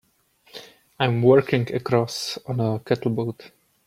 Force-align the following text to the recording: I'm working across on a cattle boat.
I'm 0.99 1.21
working 1.21 1.71
across 1.75 2.39
on 2.47 2.59
a 2.59 2.79
cattle 2.79 3.11
boat. 3.11 3.51